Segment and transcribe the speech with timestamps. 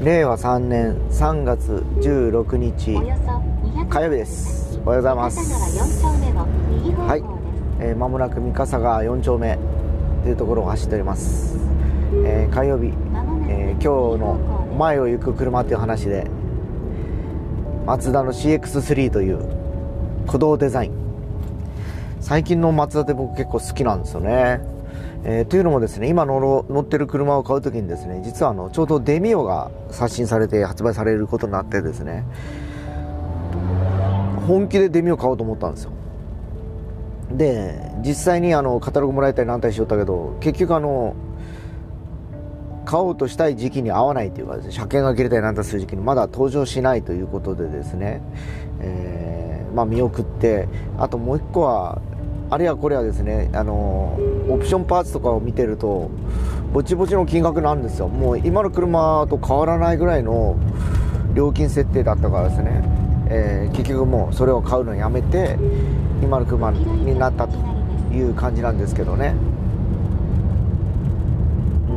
[0.00, 2.94] 令和3年3月16日
[3.90, 4.78] 火曜日です。
[4.84, 5.52] おはようございます。
[7.08, 7.24] はい。
[7.80, 9.58] えー、間もなく三笠川4丁目
[10.22, 11.58] というところを走っております、
[12.24, 12.92] えー、火曜日、
[13.48, 16.30] えー、今日の前を行く車っていう話で
[17.84, 19.38] マツダの CX3 という
[20.26, 20.92] 駆動デザイン。
[22.20, 24.60] 最近のマツダって僕結構好きなんですよね
[25.30, 32.24] えー、というのもですね今乗乗ってる車を買う時にですね実はあのちょうどデミオが刷新されて発売されることになってですね
[34.46, 35.90] 本気でデミオ買おうと思ったんですよ。
[37.30, 41.14] で実際にあのカタログもらえたり何たりしよったけど結局あの
[42.86, 48.22] 買おうとしたい時期に合わないというかですね車検が切れたりなんたする時期にまだ登場しないということでですね、
[48.80, 52.00] えー、まあ、見送ってあともう一個は
[52.50, 56.10] あれやこれはですねあのオプションパーツとかを見てると
[56.72, 58.08] ぼちぼちの金額なんですよ。
[58.08, 60.56] もう今の車と変わらないぐらいの
[61.34, 62.82] 料金設定だったからですね、
[63.30, 65.58] えー、結局もうそれを買うのやめて
[66.22, 67.56] 今の車になったと
[68.12, 69.34] いう感じなんですけどね。
[71.88, 71.92] う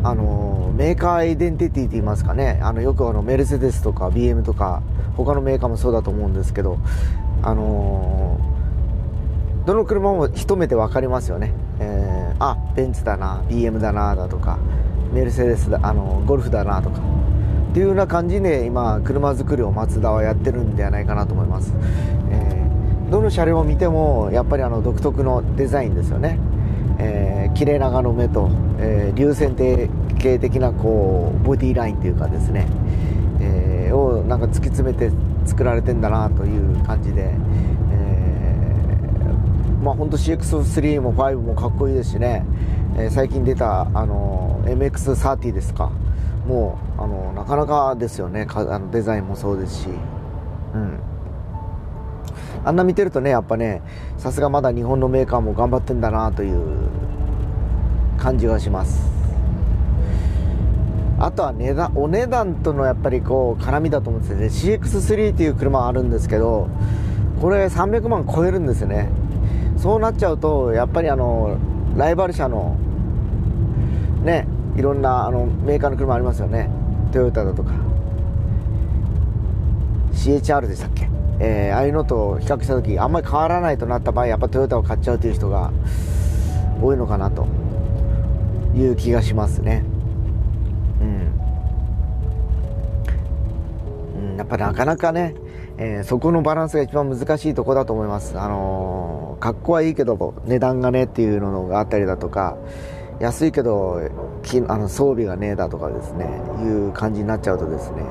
[0.00, 0.06] ん。
[0.06, 2.58] あのメーカーアイデンティティといいますかね。
[2.62, 4.82] あのよくあのメルセデスとか BM とか
[5.16, 6.78] 他のメーカーもそうだと思うんですけど
[7.42, 14.58] あのー、どの車も一目で分かりますよね、えー、あベンツだな BM だなだとか
[15.12, 17.00] メルセデスだあのゴルフだなとか。
[17.68, 21.74] っていうような感じで今車作りをマツダはやってるんではないかなと思います、
[22.30, 22.66] え、
[23.10, 26.38] どの車両を見てもやっぱりあの独特のデザインですよね、
[26.98, 32.66] えー、綺麗長の目と、え、流線形的なこうボディラインというかですね、
[33.40, 35.10] え、をなんか突き詰めて
[35.48, 37.34] 作られてんだなという感じで、
[37.92, 42.44] えー、まあ本当 CX3 も5もかっこいいですしね、
[42.96, 45.90] えー、最近出たあの MX30 ですか？
[46.46, 48.46] もうあのなかなかですよね。
[48.50, 49.88] あのデザインもそうですし。
[50.74, 50.98] うん。
[52.64, 53.82] あんな見てるとねやっぱね
[54.18, 56.60] さすがまだ日本のメーカーも頑張ってんだなという
[58.18, 59.17] 感じがします。
[61.20, 66.68] あとは値段お値段とのやっぱりこう絡みだと思うんですよね CX3 っていう車あるんですけど
[67.40, 69.08] これ300万超えるんですよね。
[69.76, 71.56] そうなっちゃうとやっぱりあの
[71.96, 72.76] ライバル社の
[74.24, 74.46] ね
[74.76, 76.68] いろんなあのメーカーの車ありますよね。
[77.12, 77.72] トヨタだとか。
[80.12, 81.08] CHR でしたっけ、
[81.38, 85.70] えー、ああいうのと比較した時あんまり変わらないとなった場合やっぱトヨタを買っちゃうという人が
[86.82, 87.46] 多いのかなと
[88.74, 89.84] いう気がしますね。
[94.48, 95.34] ぱなかなかね、
[95.76, 98.38] えー、そこのバランスが一番難しいとこだと思います。
[98.38, 102.56] あのー、格好はいいけど値段がねっていうのがあったりだとか、
[103.20, 104.00] 安いけど
[104.42, 108.02] きあの装備がねえだとかですね、いう感じになっちゃうとですね、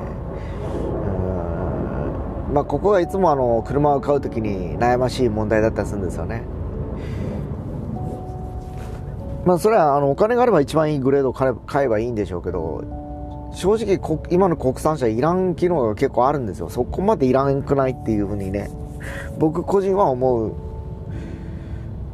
[2.48, 6.42] うんまあ、ここがいつもあの車を買う時に悩ましい問題だったりするんですよね。
[9.44, 11.54] まあ、それはあのお金があれば一番いいグレードを買
[11.86, 12.84] えばいいんでしょうけど
[13.52, 13.98] 正直
[14.30, 16.68] 今の国産車いらん機能が結構あるんですよ。
[16.68, 18.70] そこまでいらんくないっていうふうにね。
[19.38, 20.54] 僕個人は思う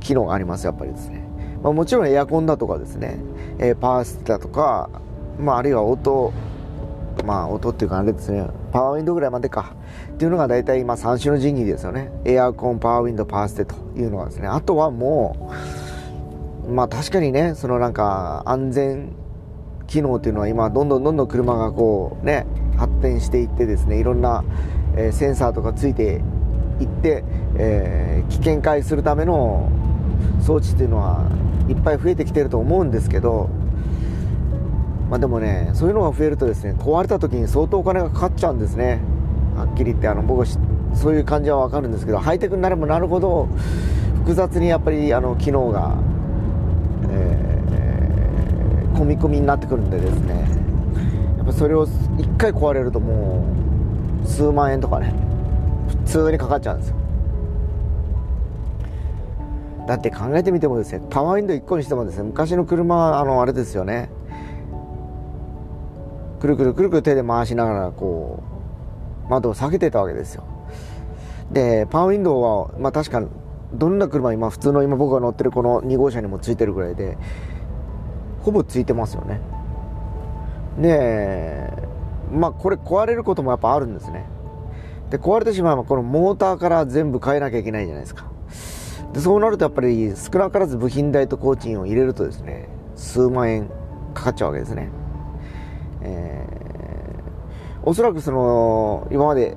[0.00, 1.26] 機能がありますやっぱりですね、
[1.62, 3.18] まあ、もちろんエアコンだとかですね、
[3.58, 4.90] えー、パワーステだとか、
[5.38, 6.32] まあ、あるいは音
[7.24, 8.46] まあ音っていうかあれですね。
[8.72, 9.76] パワーウィンドウぐらいまでか。
[10.12, 12.10] っていうのが大体今3種の神器ですよね。
[12.24, 14.48] エアコンパワーウィンドパワーステというのがですね。
[14.48, 15.52] あとはも
[16.66, 19.12] うまあ確かにねそのなんか安全
[19.86, 22.46] 機能というのは今どんどんどんどん車がこうね
[22.76, 24.44] 発展していってですねいろんな、
[24.96, 26.22] えー、センサーとかついて
[26.80, 27.24] いって、
[27.56, 29.70] えー、危険回するための
[30.40, 31.24] 装置っていうのは
[31.68, 33.48] いっぱい増えてきてると思うんですけど
[35.08, 39.00] まあでもねそういうのが増えるとですね壊れた時に相当お金がかかっちゃうんですね。
[39.56, 40.46] はっきり言ってあの僕は
[40.94, 43.48] そういう感じは分かるんですけどハイテクになればなるほど
[44.24, 45.94] 複雑にやっぱりあの機能が、
[47.10, 47.38] え
[48.94, 50.48] 込み込みになってくるんでですね。
[51.36, 53.44] やっぱそれを1回壊れるとも
[54.24, 55.12] う数万円とかね
[55.88, 56.96] 普通にかかっちゃうんですよ。
[59.86, 64.08] だって考えてみてもですねパワーウィンドウ1個にしてもですね昔の車あのあれですよね。
[66.40, 68.42] くるくるくるくる手で回しながらこ
[69.26, 70.44] う窓を避けてたわけですよ。
[71.50, 73.22] でパワーウィンドウはまあ確か
[73.74, 77.18] どんな車今普通の今僕が乗ってるこの2号車にもついてるぐらいで
[78.44, 79.40] ほぼついてますよね。
[80.78, 81.72] で
[82.32, 84.26] まあこれ壊れることもやっぱあるんですね。
[85.10, 88.26] で壊れてしまえばこのモーターから全部変えなきゃいけないじゃないですか。
[89.12, 93.68] でそうなるとやっぱり少なからず部品代と工賃を入れるとですね数万円
[94.14, 94.88] かかっちゃうわけですね。
[96.02, 99.56] えー、おそらくその、今まで、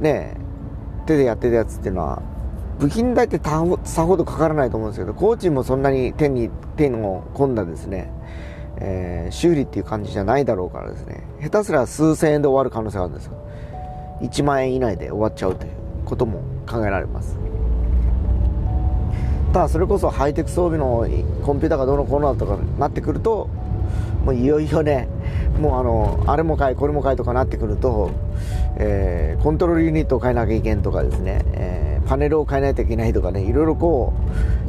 [0.00, 0.36] ね、
[1.06, 2.22] 手でやってたやつっていうのは、
[2.82, 8.10] 部品代ってさほどかからないと思うんですけど、工賃もそんなに手に、手の込んだですね、
[8.78, 13.34] えー、修理っていう感じじゃないだろうからですね、下手すら数千円で終わる可能性があるんですよ。
[14.22, 15.72] 1万円以内で終わっちゃうという
[16.04, 17.36] ことも考えられます。
[19.52, 21.06] ただそれこそハイテク装備の
[21.44, 23.48] コンピューターがどうのこうのとかなってくると
[24.24, 25.08] もういよいよね
[25.60, 28.10] もうあのあれも買いこれも買いとかなってくると、
[28.76, 34.12] えー、コントロールユニットを変えなきゃいけんとかですね、えー、パネルを変えないといけないとかねいろいろこ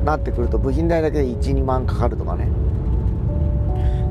[0.01, 2.47] うなってくると部品代だけで12万かかるとかね。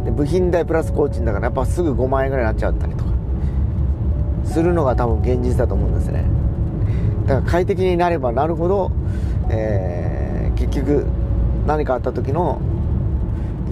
[0.04, 3.12] で部品代プラス工賃だからやっぱすぐ5万円ぐらいになっちゃったりとか。
[4.44, 6.24] するのが多分現実だと思うんですね。
[7.26, 8.90] だから快適になればなるほど、
[9.48, 10.22] えー
[10.62, 11.06] 結局
[11.66, 12.60] 何かあった時の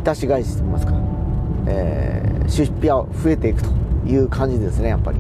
[0.02, 0.94] 致し返しといいますか、
[1.67, 3.70] えー、出費は増えていくと
[4.06, 5.19] いう感じですねやっぱり。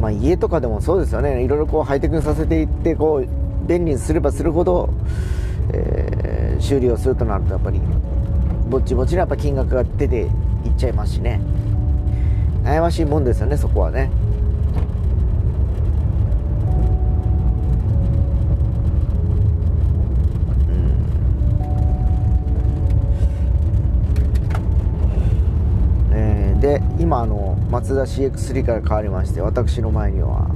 [0.00, 1.42] まあ家とかでもそうですよね。
[1.42, 4.90] いろいろこうハイテクにさせていってこう便利にすればするほど、
[5.72, 7.80] えー、修理をするとなるとやっぱり
[8.68, 10.30] ぼっちぼちにやっぱ金額が出ていっ
[10.76, 11.40] ちゃいますしね。
[12.64, 14.10] 悩ましいもんですよねそこはね。
[27.06, 30.50] 今あのマツダ CX3 から変わりまして私の前には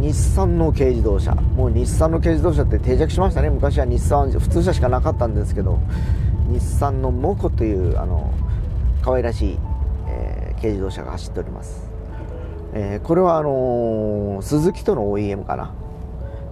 [0.00, 1.36] 日産の軽自動車。
[1.36, 3.50] もう日産の軽自動車って定着しましたね。
[3.50, 5.78] 昔は日産普通車しかなかったんですけど
[6.48, 8.34] 日産のモコというあの
[9.02, 9.58] 可愛らしい、
[10.08, 11.88] えー、軽自動車が走っております、
[12.74, 15.72] えー、これはあのー、スズキとの OEM かな、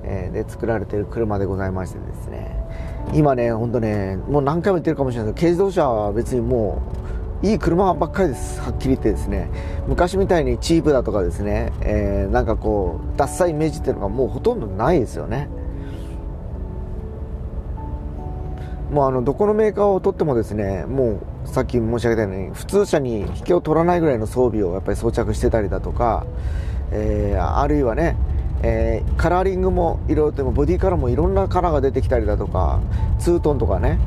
[0.04, 2.56] えで作られてる車でございましてですね。
[3.12, 7.05] 今ね本当ねもう何回も言ってるかもしれないですけど軽自動車は別にもう
[7.42, 8.60] いい車ばっかりです。
[8.60, 9.48] はっきり言ってですね。
[9.86, 15.48] 昔みたいにチープだとかですね、えー、なんかこうダッサいイメージっていうのがもうほとんどないですよね。
[18.90, 26.24] もうあのどこのメーカーを取ってもですねもうさっき申し上げたように普通車に引けを取らないぐらいの装備をやっぱり装着してたりだとか、
[26.92, 28.16] えー、あるいはね
[28.62, 32.80] えー、カラーリングもいろいろとボディカラーもいろんなカラーが出てきたりだとか
[33.18, 33.98] ツートンとかね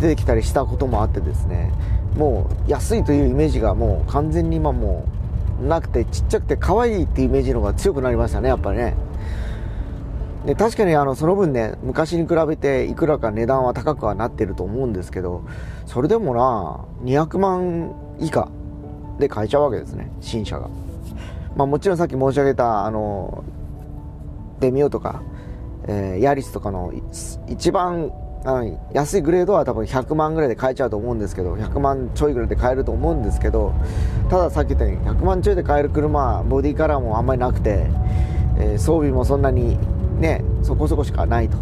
[0.00, 1.72] 出てきたりしたこともあってですね。
[2.16, 5.04] もう安いというイメージがもう完全に今も
[5.60, 8.94] うなくてちっちゃくて可愛いっていうイメージの方が強くなりましたねやっぱりね。
[10.46, 15.44] で確かにあのその分ね昔に比べていくらか値段は高くはなってると思うんですけど
[15.86, 18.48] それでもな200万以下
[19.18, 20.68] で買えちゃうわけですね新車が。
[21.56, 23.44] まあもちろんさっき申し上げたあの
[24.60, 25.22] デミオとか、
[25.88, 26.92] えー、ヤリスとかの
[27.48, 28.12] 一番
[28.92, 33.74] 安いグレードは多分100万ぐらいで買えちゃうと思うんですけど100万ちょいぐらいで買えると思うんですけど
[34.30, 37.86] たださっき言ったように100万ちょいで買える車ボディカラーもあんまりなくて、
[38.58, 39.78] えー、装備もそんなに
[40.20, 41.56] ねそこそこしかないと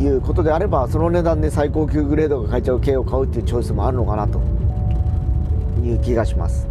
[0.00, 4.40] いうことであればその値段で最高級グレードが買えちゃう軽を買うっていうチョイスもあるのかなと
[5.84, 6.66] いう気がします。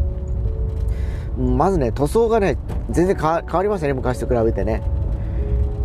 [1.37, 2.57] まずね塗装がね
[2.89, 4.81] 全然変わりましたね昔と比べてね。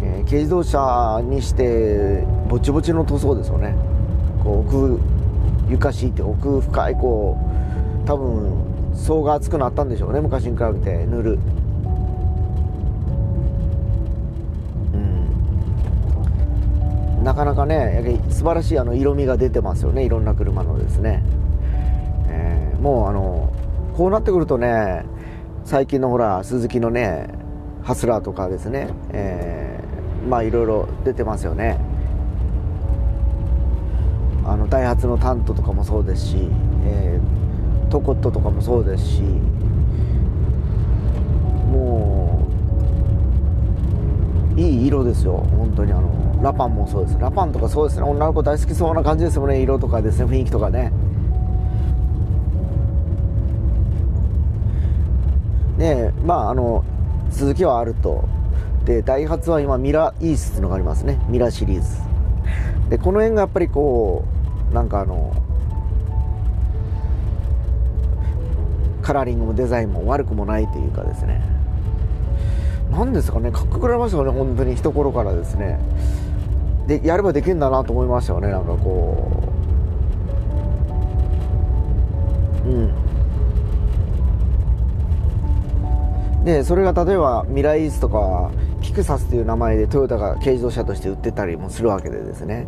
[0.03, 3.77] え軽自動車にしてぼちぼちの塗装ですよね。
[4.43, 4.99] こう奥
[5.71, 7.39] 床敷いて奥深いこ
[8.05, 11.39] う多分層が厚くなったんでしょうね昔に比べて塗る。
[14.95, 14.97] う
[17.21, 17.25] ん。
[17.25, 21.23] なかなかね素晴らしいあの色味が出てますよねいろんな車のですね、
[22.29, 23.53] えー、もうあの
[23.97, 25.05] こうなってくるとね
[25.65, 27.29] 最近のほら鈴木のね
[27.85, 31.79] ハスラーとかですね、えーまあいろいろ出てますよね。
[34.51, 36.49] あのダイハツのタントとかもそうですし、
[36.85, 39.21] えー、トコットとかもそうですし
[41.71, 42.45] も
[44.57, 45.37] ういい色ですよ。
[45.57, 47.19] 本当にあのラパンもそうです。
[47.21, 48.03] ラパンとかそうですね。
[48.03, 49.63] 女の子大好きそうな感じですよね。
[49.63, 50.25] 色とかですね。
[50.25, 50.93] 雰囲気とかね。
[55.79, 56.85] ねまああの
[57.31, 58.25] 続きはあると。
[58.85, 61.21] でダイハツは今ミラーイースっていうのがありますね。
[61.29, 61.87] ミラシリーズ。
[62.91, 64.40] でこの辺がやっぱりこう
[64.73, 65.33] なんかあの
[69.03, 71.43] カラーリングもデザインも悪くもないというかですね。
[72.91, 74.75] 何ですかねかっこくなりましたよね本当に。
[74.77, 75.79] 一頃からですね。
[76.87, 79.43] でやればできるんだなと思いましたよねなんかこ
[82.65, 82.69] う。
[82.69, 82.93] うん。
[86.45, 88.51] でそれが例えばミライースとか
[88.81, 92.67] ピクサスという名前でトヨタが軽自動車として売ってたりもするわけでですね、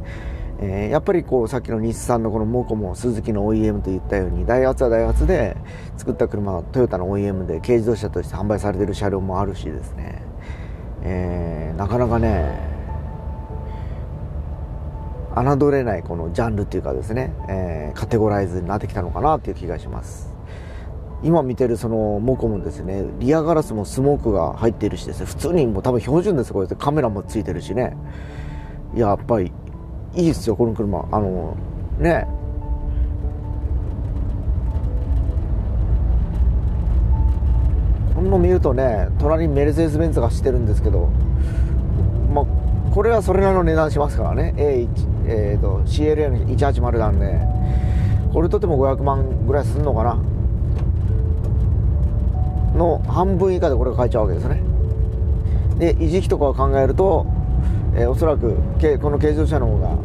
[0.64, 5.56] えー、やっぱりこうさっきの日産のこのモコもスズキの OEM と言ったようにダイハツはダイハツで
[5.96, 10.22] 作った車はトヨタの OEM で軽自動車として販売されてる車両もあるしですね、
[11.02, 12.70] えー、なかなかね
[15.34, 20.30] 侮れないこのジャンルっていうかですね、えー、カテゴライズになってきたのかなっていう気がします。
[21.24, 27.96] 今見てるそのモコもですねリアガラスもスモークが入っているしですね普通にもう多分標準ですこうやってカメラもついてるしね。
[28.94, 29.50] やっぱり
[30.14, 31.06] いいですよこの車。
[31.10, 31.56] あの
[31.98, 32.26] ね。
[38.14, 41.08] この見るとね隣にメルセデス・ベンツが走ってるんですけど
[42.32, 42.46] まあ
[42.94, 44.54] これはそれなりの値段しますからね。
[44.56, 44.88] A1、
[45.26, 47.40] えーと、CLA の180なんで
[48.32, 50.18] これとても500万ぐらいすんのかな。
[52.76, 54.62] の半分以下でこれが買えちゃうわけですね。
[55.78, 57.26] で維持費とかを考えると
[57.94, 58.54] えー、おそらく
[59.00, 59.96] この軽自動車の方が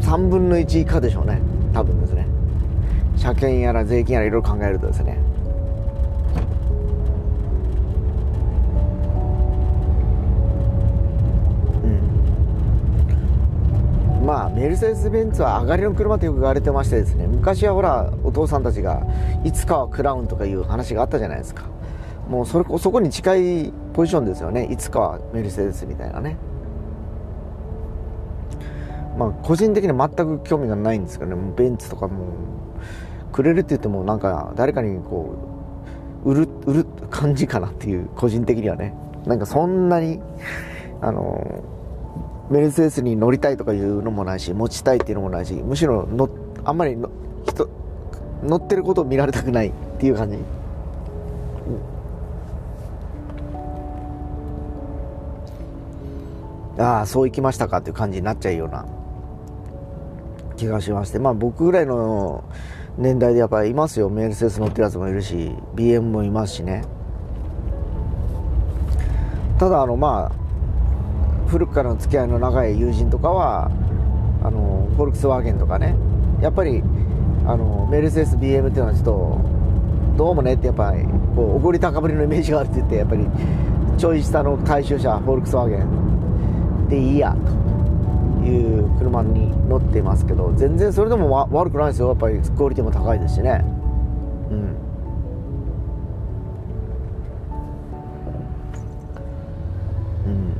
[0.00, 1.40] 3分の1以下でしょうね。
[1.72, 2.26] 多分ですね。
[3.16, 5.18] 車検やら税金やらいろいろ考えるとですね。
[14.24, 17.26] まあメルセデス・ベンツは上がりの車とよく言われてましてですね。
[17.26, 19.02] 昔はほらお父さんたちが
[19.44, 21.71] いつかはクラウンとかいう話があったじゃないですか。
[22.28, 24.64] もうそれそこに近いポジションですよね。
[24.64, 26.36] いつかはメルセデスみたいなね。
[29.18, 31.36] まあ個人的には全く興味がないんですけどね。
[31.36, 32.24] もうベンツとかも
[33.32, 35.34] くれるって言ってもなんか誰かにこ
[36.24, 38.94] う売る売る感じかなっていう個人的にはね。
[39.26, 40.20] なんかそんなに
[41.00, 41.64] あの
[42.50, 46.28] メルセデスに乗りたいとかいうのもないし持ちたいっていうのもないしむしろの
[46.64, 47.10] あんまりの
[47.46, 47.68] 人
[48.42, 50.38] 乗ってることを見られたくないっていう感じ。
[56.78, 58.86] ああそう行きましたかっていう感じになっちゃうような
[60.56, 61.18] 気がしまして。
[61.18, 62.44] まあ僕ぐらいの
[62.98, 64.08] 年代でやっぱりいますよ。
[64.08, 66.84] メルセデス乗ってるやつもいるし BM もいますしね。
[69.58, 73.70] ただあのまあ古くからの付き合いの長い友人とかは
[74.42, 75.94] あのフォルクスワーゲンとかね。
[76.40, 76.82] やっぱり
[77.46, 79.40] あのメルセデス BM っていうのはちょっと
[80.16, 83.26] どうもねってやっぱりこうおごり高ぶりのイメージがあるって言ってやっぱり
[83.96, 86.11] ちょい下の大衆車フォルクスワーゲン
[86.92, 87.34] でいいや
[88.42, 92.08] という車に乗ってますけど全然それでも悪くないですよ。
[92.08, 93.64] やっぱりクオリティも高いですしね。
[94.50, 94.58] うん。
[100.26, 100.54] うん。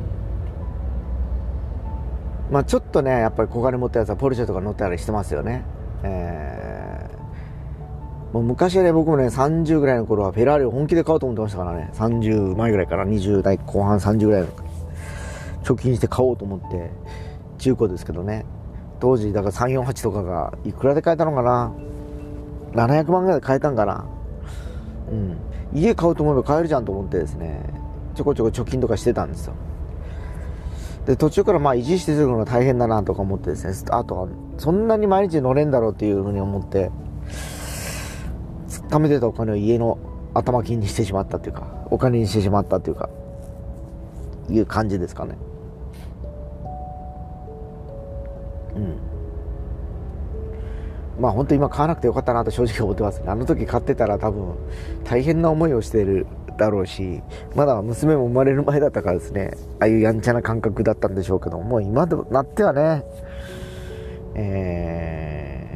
[2.50, 5.64] まあちょっとねやっぱり小金持ったやつはポルシェとか乗ったりしてますよね。
[6.02, 11.90] えー、もう昔はね僕もね30ぐらいの頃はフェラーリを本気で買おうと思ってましたからね。
[11.92, 14.61] 30前ぐらいから20代後半30ぐらいの
[15.62, 16.90] 貯金して買おうと思って
[17.58, 18.44] 中古ですけどね。
[19.00, 21.72] 当時だから348とかがいくらで買えたのかな。
[22.72, 24.06] 700万ぐらいで買えたんかな。
[25.10, 25.36] うん。
[25.74, 27.62] 家買うと思えば買えるじゃんと思ってですね。
[28.14, 29.54] ちょこちょこ貯金とかしてたんですよ。
[31.06, 33.74] で途中からまあ維持してするのが大変だなとか思ってですね。
[33.90, 34.28] あとは
[34.58, 36.90] そんなに毎日乗れんだろうっていうふうに思って
[38.88, 39.98] 貯めてたお金を家の
[40.34, 43.10] 頭金にしてしまったっていうかお金にしてしまったっていうか
[44.48, 45.36] いう感じですかね。
[48.76, 48.96] うん。
[51.20, 53.20] まあ本当今買わなくてよかったなと正直思ってます。
[53.20, 54.54] ねあの時買ってたら多分
[55.04, 56.26] 大変な思いをしてる
[56.58, 57.22] だろうし
[57.54, 59.52] まだ娘も生まれる前だったからですね。
[59.80, 63.04] ああいうやんちゃな感覚だったんでしょうけどもう今となってはね。
[64.34, 65.68] え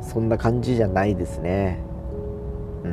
[0.00, 1.78] ー、そんな感じじゃないですね。
[2.84, 2.92] うん。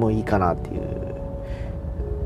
[0.00, 1.05] もういいかなっていう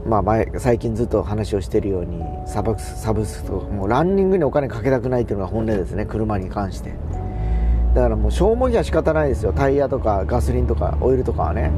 [0.06, 6.06] まあ前最近ずっと話をしているようにサブスサブスともうランニングにお金かけたくないっていうのが本音ですね。
[6.06, 6.94] 車に関して。
[7.94, 9.52] だからもう消耗費は仕方ないですよ。
[9.52, 11.70] タイヤとかガソリンとかオイルとかはね。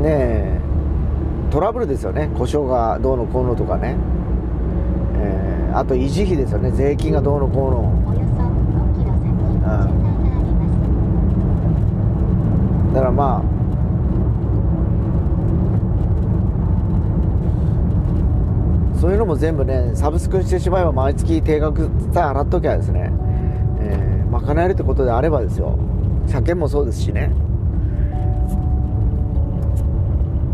[0.00, 0.60] ねえ。
[1.50, 2.28] トラブルですよね。
[2.36, 3.96] 故障がどうのこうのとかね、
[5.16, 6.70] えー、あと維持費ですよね。
[6.70, 7.80] 税金がどうのこうの。
[12.88, 12.92] うん。
[12.92, 13.55] だからまあ
[19.00, 23.12] そういうのも全部ねサブスクしてしまえば毎月定額さえ払っときゃですね、
[23.80, 25.78] えー、賄えるってことであればですよ。
[26.26, 27.30] 車検もそうですしね。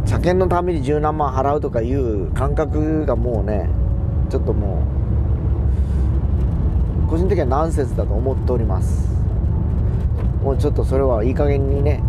[0.06, 3.70] 車検のために十何万払うとかいう感覚がもうね
[4.28, 4.82] ちょっとも
[7.06, 9.08] う個人的にはナンセンスだと思っております。
[10.42, 12.02] もうちょっとそれはいい加減にね、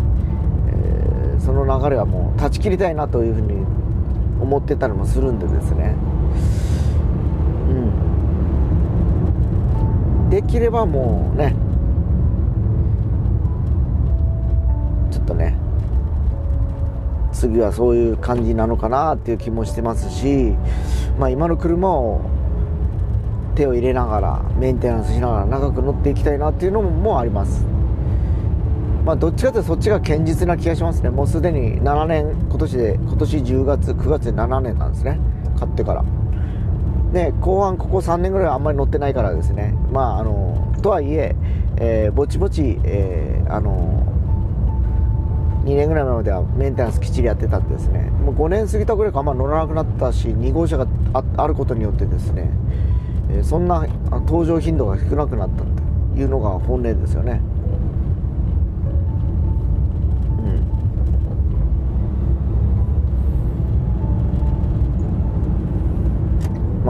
[0.68, 3.64] えー、その流れはもう断ち切りたいなというふうに
[4.40, 5.94] 思ってたりもするんでですね。
[10.34, 11.54] できればもうね
[15.12, 15.56] ちょっとね
[17.32, 20.56] 次はそういう感じなのかなっていう気もしてますし、
[21.20, 22.20] まあ、今の車を
[23.54, 27.64] 手を入れながらメンテナンスしながら長く乗っていきたいなっていうのもあります。
[29.04, 31.10] まあどっちかというとそっちが堅実な気がしますね。
[31.10, 35.20] もうすでに7年今年で今年10月9月で7年なんですね。
[35.56, 36.04] 買ってから。
[37.14, 39.72] で後半ここ3年ぐらいはあんまり乗ってないからですね。
[39.92, 41.34] まああのとはいえ
[41.76, 44.02] えー、ぼちぼち、えー、あの
[45.64, 48.10] 2年ぐらい前まではメンテナンスきっちりやってたんですね。
[48.24, 50.86] もう5年過ぎたぐらいかあんま乗らなくなったし2号車が
[51.36, 52.50] あることによってですね、
[53.30, 57.40] えー、そんな登場頻度が少なくなったというのが本音ですよね。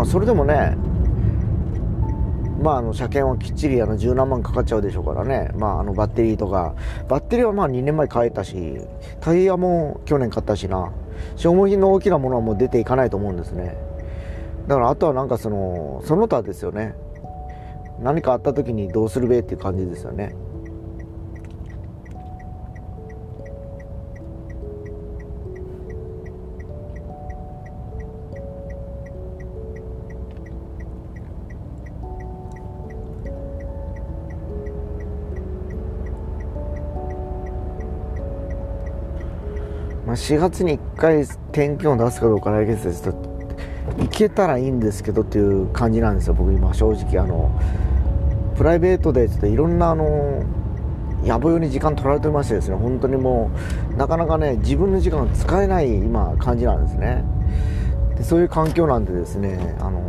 [0.05, 0.77] あそれでもね
[2.63, 6.75] まあ、あの車検はきっちりあの十何万かかっちゃうでしょうからね、まあ、あのバッテリーとか。
[7.09, 8.79] バッテリーはまあ2年前買えたし
[9.21, 10.91] タイヤも去年買ったしな。
[11.37, 13.77] 消耗品の大きなものはもう出ていかないと思うんですね。
[14.67, 16.95] だからあとはなんかそのその他ですよね。
[18.01, 20.35] 何かあった時にどうするべっていう感じですよね。
[40.14, 43.02] 4月に1回天気を出すかどうか来月です。
[43.02, 43.12] と
[43.99, 47.21] 行けたらいいんですけどっていう感じなんですよ僕今正直。
[47.23, 47.50] あの
[48.56, 50.44] プライベートでちょっといろんなあの
[51.25, 53.50] 野暮用に時間取られてましてですね本当にも
[53.92, 57.25] うなかなかね自分の時間が使えない今感じなんですね。
[58.16, 60.00] でそういう環境なんでですねあの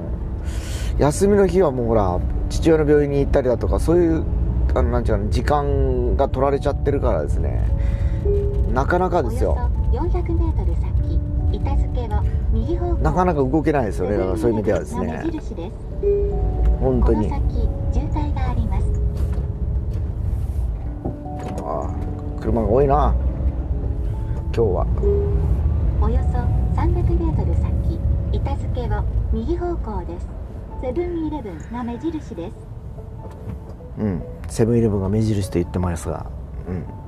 [1.00, 4.24] 休みの日はもうほら父親の病院に行ったりだとかそういう
[4.76, 7.66] あのなんていうか時間が取られちゃってるからですね。
[8.74, 9.72] なかなかですよ。
[9.96, 11.20] 400m 先
[11.54, 13.02] 板付けは右方向。
[13.02, 14.18] なかなか動けないですよね。
[14.18, 15.24] だからそういう意味ではですね。
[16.82, 17.30] 本当に。
[17.94, 18.86] 渋滞があります。
[21.64, 23.16] ああ車が多いな。
[24.54, 24.86] 今日は。
[26.02, 26.40] およそ
[26.82, 28.00] 300m 先
[28.34, 30.28] 板付けは右方向です。
[30.82, 32.56] セブンイレブンが目印です。
[33.98, 34.22] うん。
[34.50, 36.26] セブンイレブンが目印と言ってますが。
[36.68, 37.05] うん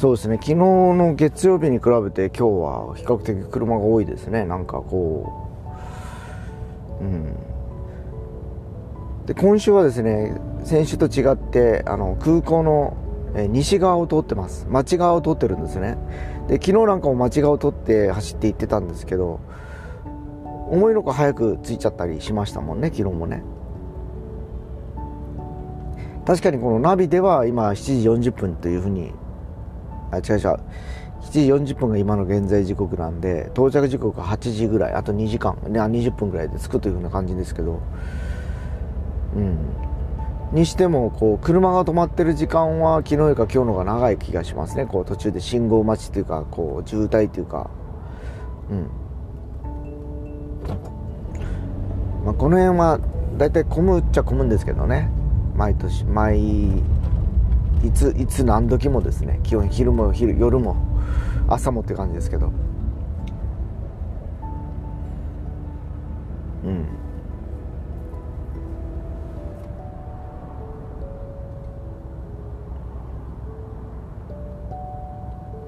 [0.00, 0.36] そうですね。
[0.36, 4.46] 昨日の月曜日に比べて今日は比較的車が多いですね。
[4.46, 5.46] なんかこ
[7.02, 7.36] ううん。
[9.26, 12.96] で今週はですね先週と違ってあの空港の
[13.50, 14.66] 西側を通ってます。
[14.70, 15.98] 町側を通ってるんですね。
[16.48, 19.40] で昨日なんかも町側を通って走って行ってたんですけど
[20.70, 23.42] 思いのほか早く着いちゃったりしましたもんね昨日もね。
[26.24, 29.12] 確かにこのナビでは今7時40分というふうに
[30.10, 30.60] あ違う違う。
[31.22, 34.92] 7時40分が今の現在時刻なんで到着時刻が8時ぐらい。
[34.94, 35.54] あと2時間。
[35.64, 37.80] 20分ぐらいで着くというふうな感じですけど。
[39.36, 39.58] うん。
[40.52, 44.86] にしてもこう車が止まってる時間は昨日よりか今日の方が長い気がしますね。
[44.86, 47.70] こう途中で信号待ちというかこう渋滞というか。
[48.70, 48.90] うん。
[52.24, 53.00] まあ、この辺は
[53.38, 55.08] 大体混むっちゃ混むんですけどね。
[55.56, 56.82] 毎年毎
[57.82, 60.76] いついつ何時もですね基本昼も昼夜も
[61.48, 62.52] 朝もって感じですけど。
[66.62, 66.86] うん。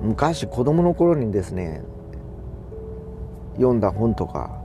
[0.03, 1.83] 昔子供の頃にですね
[3.55, 4.61] 読んだ本とか、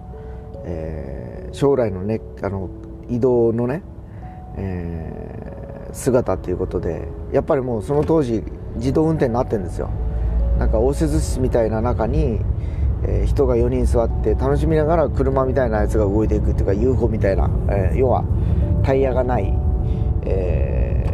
[0.65, 2.69] えー、将来のねあの
[3.07, 3.83] 移動のね、
[4.57, 5.57] えー
[5.93, 8.43] 姿っていうことでやっぱりもうその当時
[8.75, 9.89] 自動運転になってるんですよ。
[10.59, 12.39] なんか応接室みたいな中に、
[13.03, 18.23] えー、人が4人座って楽しみながら車みたいなやつが動いていくっていうか UFO みたいな、えー、要は
[18.83, 19.53] タイヤがない、
[20.25, 21.05] え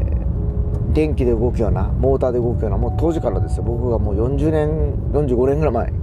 [0.90, 3.64] ー、電気で動くようなモーターで動くようなもう当時からですよ。
[3.64, 5.94] 僕がもう40年45年ぐらい前。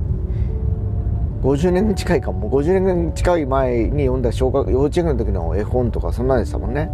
[1.42, 2.50] 50年近いかも。
[2.50, 6.90] 50年近い前に読んだ小学幼稚園の時の絵本とかそんなんでしたもんね。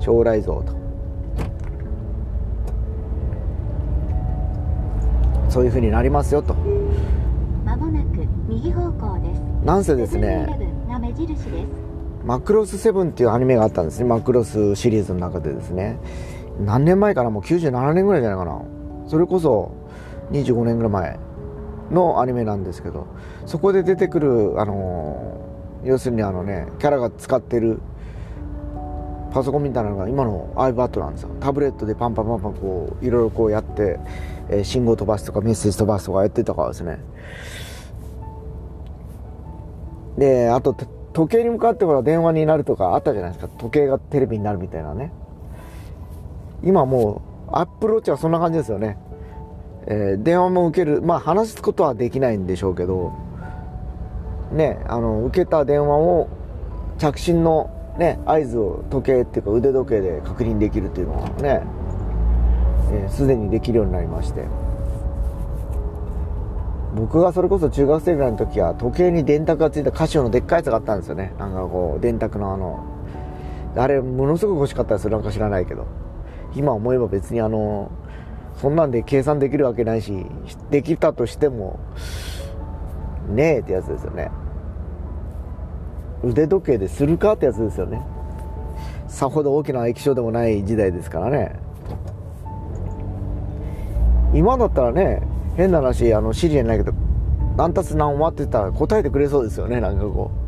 [0.00, 0.81] 将来像と
[5.52, 6.54] そういうふうになりますよと。
[7.62, 9.40] まもなく右方向です。
[9.66, 10.48] なんせですね
[12.24, 14.06] マクロス7っていうアニメがあったんですね。
[14.06, 15.98] マクロスシリーズの中でですね。
[16.58, 17.28] 何年前かな？
[17.28, 18.62] もう97年ぐらいじゃないかな。
[19.08, 19.72] それこそ
[20.30, 21.18] 25年ぐらい前
[21.90, 23.06] のアニメなんですけど
[23.44, 25.36] そこで出てくるあの
[25.84, 27.82] 要するにあのねキャラが使ってる
[29.32, 31.30] パソコンみたいなのが今の iPad なんですよ。
[31.40, 33.98] タブレットでパンパンパンパンこういろいろこうやって、
[34.48, 36.98] えー、信号飛ばすとかメッセージ飛ばすとかやってたからですね。
[40.18, 40.74] であと
[41.14, 43.50] 時計に向かってほら電話になるとかあったじゃないですか。
[43.58, 45.12] 時計がテレビになるみたいなね。
[46.62, 48.98] 今もうアップローチはそんな感じですよね、
[49.86, 51.02] えー、電話も受ける。
[51.02, 53.12] まあ話すことはできないんでしょうけど。
[54.52, 56.28] ねあの受けた電話を
[56.98, 61.62] 着信のね合図を時計っていうか腕時計で確認できるっていうのはね
[63.08, 64.44] すで、にできるようになりまして。
[66.94, 71.32] 僕がそれこそ中学生ぐらいの時は時計に電卓がついたカシオのでっかいやつがあったんですよね。
[71.38, 72.84] なんかこう電卓のあの
[73.76, 75.86] あれものすごく欲しかったですなんか知らないけど。
[76.54, 77.90] 今思えば別にあの
[78.56, 80.26] そんなんで計算できるわけないし
[80.70, 81.80] できたとしても
[83.28, 84.30] ねえってやつですよね。
[86.24, 88.00] 腕時計でするかってやつですよね。
[89.08, 91.56] さほど大きな液晶でもない時代ですからね。
[94.34, 95.22] 今だったらね
[95.56, 96.92] 変な話あのシリじゃないけど
[97.56, 100.42] 何たす何終ってたら答えてくれそうですよねなんかこう。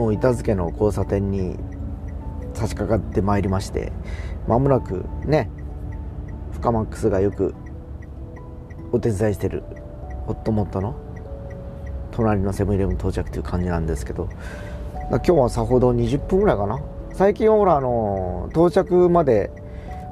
[0.00, 1.58] もう板付の交差点に
[2.54, 3.92] 差し掛かってまいりまして
[4.48, 5.50] まもなくね
[6.52, 7.54] フカマックスがよく
[8.92, 9.62] お手伝いしてる。
[10.26, 10.94] ホットモットの？
[12.12, 14.28] 隣のセブンイレブン到着という感じなんですけど。
[15.10, 16.80] 今日はさほど20分ぐらいかな？
[17.12, 19.50] 最近ほらあの到着まで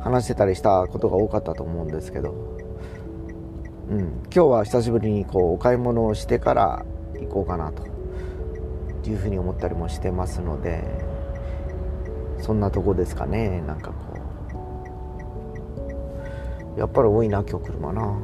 [0.01, 2.33] 話してたりしたことが多かったと思うんですけど、
[3.91, 3.99] うん、
[4.33, 6.85] 今日は久しぶりにこうお買い物をしてから
[7.21, 7.87] 行こうかなと。
[9.09, 10.83] いうふうに思ったりもしてますので。
[12.41, 13.63] そんなとこですかね。
[13.67, 13.95] なんかこ
[16.77, 16.79] う。
[16.79, 18.17] やっぱり多いな今日車な。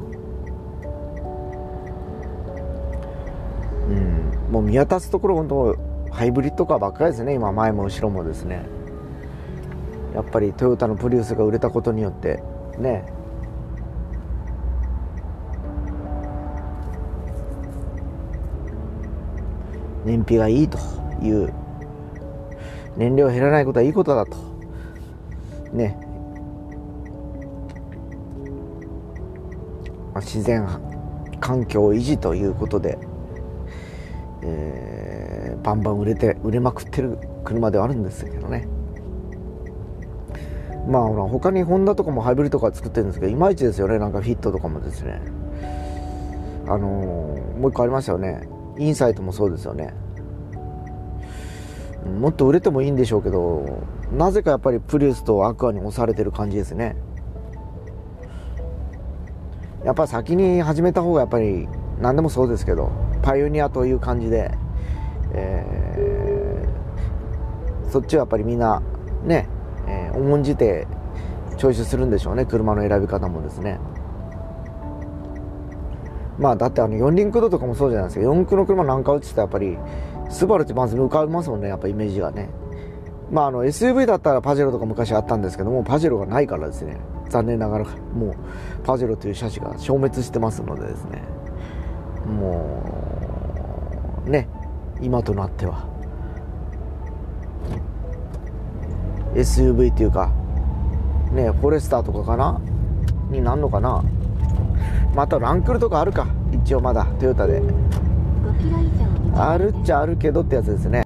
[4.51, 5.75] もう見渡すところ本当
[6.11, 7.33] ハイブリッドカーばっかりですね。
[7.33, 8.65] 今前も後ろもですね。
[10.13, 12.41] やっぱりトヨタのプリウスが売れたことによって
[12.77, 13.05] ね。
[20.05, 20.77] 燃費がいいと
[21.21, 21.53] いう。
[22.95, 24.37] 燃料減らないことはいいことだと。
[25.73, 25.97] ね。
[30.15, 30.65] 自然
[31.41, 32.97] 環境維持ということで、
[34.45, 38.67] えーバンバン売れて売れまくってる車ではあるんですけどね。
[40.87, 43.97] まあほら他にホンダとかもハイブリッドカー作ってるんですけどいまいちですよね。
[43.97, 45.19] なんかフィットとかもですね。
[46.67, 48.47] あのー、もう一個ありましたよね。
[48.77, 49.95] インサイトもそうですよね。
[52.19, 53.79] もっと売れてもいいんでしょうけど
[54.11, 56.95] なぜかやっぱりプリウスとアクアに押されてる感じですね。
[59.83, 61.67] やっぱ先に始めた方がやっぱり
[61.99, 63.04] 何でもそうですけど。
[63.25, 64.57] パイオニアという感じで
[65.37, 68.81] えー、そっちはやっぱりみんな
[69.25, 69.49] ね、
[69.87, 70.87] えー、重んじて
[71.57, 72.45] チョイスするんでしょうね。
[72.45, 73.79] 車の選び方もですね。
[76.37, 78.25] まあだってあの四輪駆動とかもそうじゃないですか。
[78.25, 79.77] 四駆の車なんか打つとやっぱり
[80.29, 81.69] スバルってまず浮かびますもんね。
[81.69, 82.49] やっぱイメージがね。
[83.31, 86.97] まああの SUV だったらパジェロとか昔あったんですけどもパジェロがないからですね。
[87.29, 88.35] 残念ながらもう
[88.83, 91.23] パジェロという車種が消滅してますのでですね。
[92.25, 92.84] もう
[95.01, 95.83] 今となっては。
[99.33, 100.31] SUV っていうか
[101.33, 102.61] ねフォレスターとかかな？
[103.29, 104.03] になんのかな？
[105.13, 106.27] またランクルとかあるか。
[106.51, 107.61] 一応まだトヨタで。
[109.35, 111.03] あるっちゃあるけどってやつですね。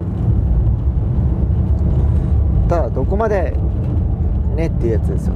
[2.67, 3.53] ただどこまで
[4.55, 5.33] ねっていうやつですよ。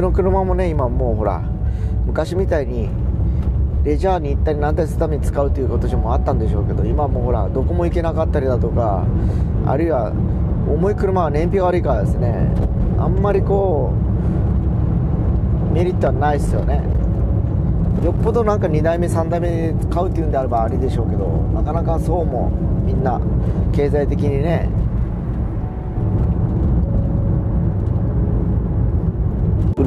[0.00, 1.42] の車もね今もうほら
[2.06, 2.88] 昔みたいに
[3.84, 9.04] レジャーに行ったりなんたりするために使うということもあったんでしょうけど今もほらどこも行けなかったりだとか
[9.66, 10.10] あるいは
[10.68, 12.48] 重い車は燃費が悪いからですね
[12.98, 16.82] あんまりこうメリットはないですよね。
[18.04, 22.50] よっぽどなんか2代目3代目で買うっていうんであればありでしょうけどなかなかそうも
[22.86, 23.20] みんな
[23.72, 24.68] 経済的にね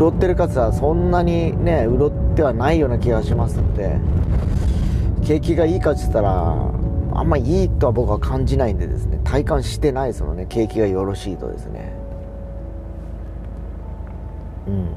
[0.03, 3.97] 潤ってる数はそんなにね潤ってはないような気がしますので
[5.25, 6.71] 景気がいいかって言ったら
[7.15, 9.21] あんまいいとは僕は感じないんでですね。
[9.23, 10.47] 体感してないですもんね。
[10.49, 11.93] 景気がよろしいとですね。
[14.67, 14.89] うん。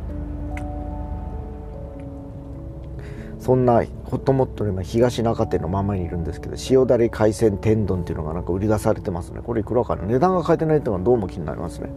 [3.39, 9.41] そんなホットモットの今東中店のままにいるんですけど塩だれ海鮮天丼っていうのがなんか売り出されてますね。
[9.45, 10.05] これいくらかな？
[10.05, 11.91] 値段が書いてないっていうのはどうも気になりますね。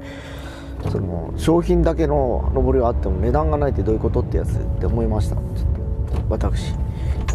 [0.89, 5.35] その商品だけの上りがあっても値段がないってどういうことってやつって思いました。
[5.35, 6.73] ちょっと私。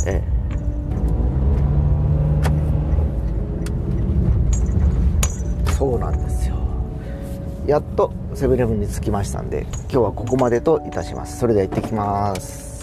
[0.07, 0.35] ええ。
[5.73, 6.55] そうなんですよ。
[7.67, 11.39] やっとセブンイレブンに着きましたんで今日はここまでといたします。
[11.39, 12.74] それでは行ってきます。